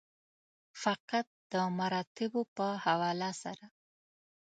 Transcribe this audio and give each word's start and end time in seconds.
فقط 0.83 1.27
د 1.51 1.53
مراتبو 1.77 2.41
په 2.55 2.67
حواله 2.83 3.31
سره. 3.43 3.65